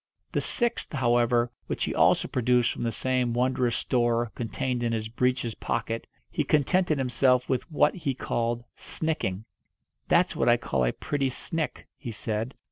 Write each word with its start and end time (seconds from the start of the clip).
The 0.31 0.41
sixth, 0.41 0.93
however, 0.93 1.51
which 1.67 1.83
he 1.83 1.93
also 1.93 2.27
produced 2.27 2.71
from 2.71 2.81
the 2.81 2.91
same 2.91 3.33
wondrous 3.35 3.75
store 3.75 4.31
contained 4.33 4.81
in 4.81 4.93
his 4.93 5.07
breeches 5.09 5.53
pocket, 5.53 6.07
he 6.31 6.43
contented 6.43 6.97
himself 6.97 7.47
with 7.47 7.71
what 7.71 7.93
he 7.93 8.15
called 8.15 8.63
"snicking." 8.75 9.43
"That's 10.07 10.35
what 10.35 10.49
I 10.49 10.57
call 10.57 10.85
a 10.85 10.91
pretty 10.91 11.29
snick," 11.29 11.85
he 11.99 12.09
said. 12.11 12.55